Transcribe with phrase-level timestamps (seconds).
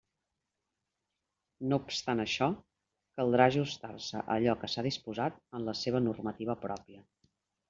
[1.73, 2.47] No obstant això,
[3.21, 7.07] caldrà ajustar-se a allò que s'ha disposat en la seua normativa pròpia.